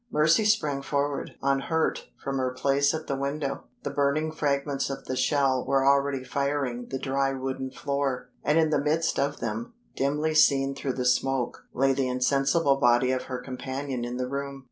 Mercy 0.11 0.43
sprang 0.43 0.81
forward, 0.81 1.35
unhurt, 1.43 2.07
from 2.23 2.39
her 2.39 2.49
place 2.49 2.91
at 2.91 3.05
the 3.05 3.15
window. 3.15 3.65
The 3.83 3.91
burning 3.91 4.31
fragments 4.31 4.89
of 4.89 5.05
the 5.05 5.15
shell 5.15 5.63
were 5.63 5.85
already 5.85 6.23
firing 6.23 6.87
the 6.87 6.97
dry 6.97 7.33
wooden 7.33 7.69
floor, 7.69 8.31
and 8.43 8.57
in 8.57 8.71
the 8.71 8.81
midst 8.81 9.19
of 9.19 9.41
them, 9.41 9.75
dimly 9.95 10.33
seen 10.33 10.73
through 10.73 10.93
the 10.93 11.05
smoke, 11.05 11.65
lay 11.71 11.93
the 11.93 12.07
insensible 12.07 12.77
body 12.77 13.11
of 13.11 13.25
her 13.25 13.37
companion 13.37 14.03
in 14.03 14.17
the 14.17 14.27
room. 14.27 14.59